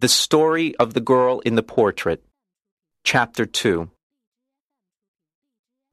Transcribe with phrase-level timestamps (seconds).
[0.00, 2.24] The Story of the Girl in the Portrait,
[3.04, 3.90] Chapter 2.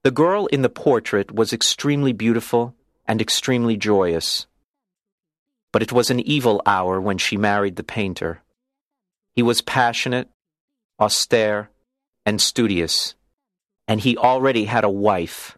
[0.04, 2.74] The girl in the portrait was extremely beautiful
[3.06, 4.48] and extremely joyous.
[5.74, 8.44] But it was an evil hour when she married the painter.
[9.36, 10.30] He was passionate,
[10.98, 11.70] austere,
[12.26, 13.14] and studious,
[13.90, 15.58] and he already had a wife,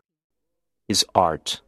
[0.87, 1.61] his art.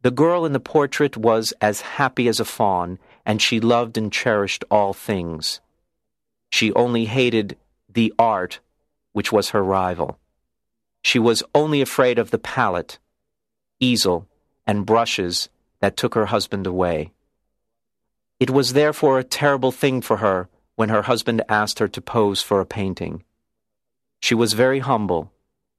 [0.00, 4.12] The girl in the portrait was as happy as a fawn, and she loved and
[4.12, 5.60] cherished all things.
[6.50, 7.56] She only hated
[7.88, 8.60] the art,
[9.12, 10.18] which was her rival.
[11.02, 12.98] She was only afraid of the palette,
[13.80, 14.28] easel,
[14.66, 15.48] and brushes
[15.80, 17.12] that took her husband away.
[18.38, 22.42] It was therefore a terrible thing for her when her husband asked her to pose
[22.42, 23.24] for a painting.
[24.20, 25.32] She was very humble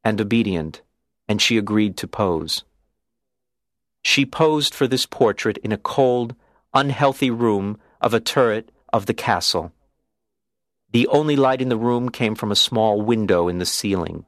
[0.03, 0.81] and obedient,
[1.27, 2.63] and she agreed to pose.
[4.01, 6.35] She posed for this portrait in a cold,
[6.73, 9.71] unhealthy room of a turret of the castle.
[10.91, 14.25] The only light in the room came from a small window in the ceiling.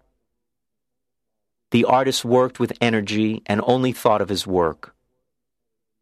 [1.71, 4.95] The artist worked with energy and only thought of his work.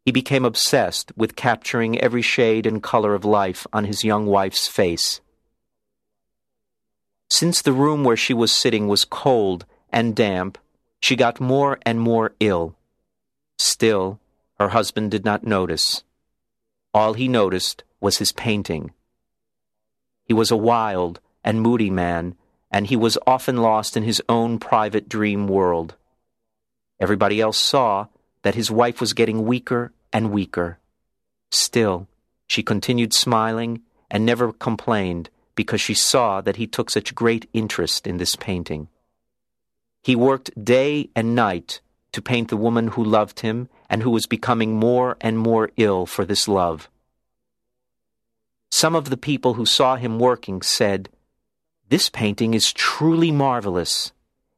[0.04, 4.68] He became obsessed with capturing every shade and color of life on his young wife's
[4.68, 5.20] face.
[7.30, 10.58] Since the room where she was sitting was cold and damp,
[11.00, 12.76] she got more and more ill.
[13.58, 14.20] Still,
[14.58, 16.04] her husband did not notice.
[16.94, 18.92] All he noticed was his painting.
[20.24, 22.36] He was a wild and moody man,
[22.70, 25.96] and he was often lost in his own private dream world.
[27.00, 28.06] Everybody else saw
[28.42, 30.78] that his wife was getting weaker and weaker.
[31.50, 32.06] Still,
[32.46, 38.06] she continued smiling and never complained because she saw that he took such great interest
[38.06, 38.88] in this painting.
[40.02, 41.80] He worked day and night
[42.14, 46.06] to paint the woman who loved him and who was becoming more and more ill
[46.06, 46.88] for this love.
[48.70, 51.08] Some of the people who saw him working said,
[51.88, 54.12] This painting is truly marvelous.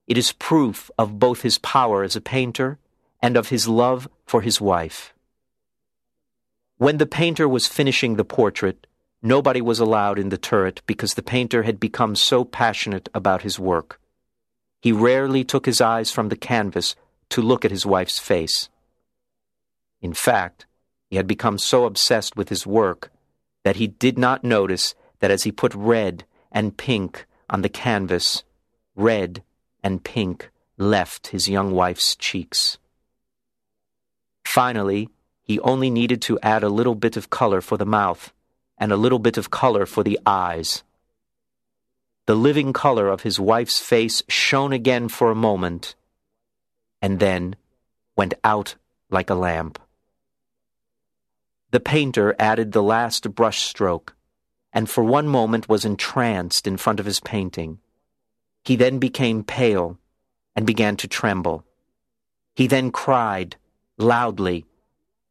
[0.07, 2.79] It is proof of both his power as a painter
[3.23, 5.15] and of his love for his wife.
[6.77, 8.87] When the painter was finishing the portrait,
[9.23, 13.59] nobody was allowed in the turret because the painter had become so passionate about his
[13.59, 13.99] work.
[14.83, 16.95] He rarely took his eyes from the canvas
[17.31, 18.69] to look at his wife's face.
[20.01, 20.67] In fact,
[21.09, 23.11] he had become so obsessed with his work
[23.65, 28.45] that he did not notice that as he put red and pink on the canvas,
[28.95, 29.43] red
[29.83, 32.79] and pink left his young wife's cheeks.
[34.45, 35.09] Finally,
[35.43, 38.33] he only needed to add a little bit of color for the mouth
[38.79, 40.83] and a little bit of color for the eyes.
[42.27, 45.95] The living color of his wife's face shone again for a moment
[47.01, 47.57] and then
[48.17, 48.77] went out
[49.11, 49.79] like a lamp.
[51.71, 54.15] The painter added the last brush stroke,
[54.73, 57.79] and for one moment was entranced in front of his painting.
[58.65, 59.99] He then became pale
[60.55, 61.65] and began to tremble.
[62.55, 63.57] He then cried
[63.99, 64.65] loudly,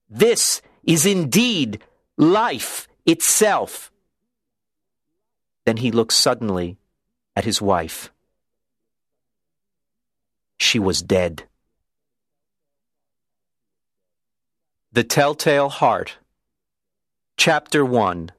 [0.10, 1.82] This is indeed
[2.18, 3.92] life itself.
[5.66, 6.78] Then he looked suddenly
[7.36, 8.12] at his wife.
[10.58, 11.44] She was dead.
[14.96, 16.20] The Telltale Heart,
[17.36, 18.32] Chapter 1